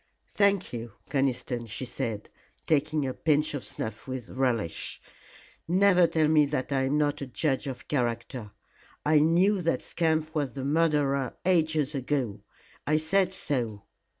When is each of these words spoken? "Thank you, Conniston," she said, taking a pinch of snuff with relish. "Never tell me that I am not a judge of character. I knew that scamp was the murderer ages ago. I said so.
"Thank 0.31 0.73
you, 0.73 0.93
Conniston," 1.11 1.67
she 1.67 1.85
said, 1.85 2.27
taking 2.65 3.05
a 3.05 3.13
pinch 3.13 3.53
of 3.53 3.63
snuff 3.63 4.07
with 4.07 4.29
relish. 4.29 4.99
"Never 5.67 6.07
tell 6.07 6.27
me 6.27 6.47
that 6.47 6.71
I 6.71 6.85
am 6.85 6.97
not 6.97 7.21
a 7.21 7.27
judge 7.27 7.67
of 7.67 7.87
character. 7.87 8.49
I 9.05 9.19
knew 9.19 9.61
that 9.61 9.83
scamp 9.83 10.33
was 10.33 10.53
the 10.53 10.65
murderer 10.65 11.37
ages 11.45 11.93
ago. 11.93 12.41
I 12.87 12.97
said 12.97 13.31
so. 13.31 13.83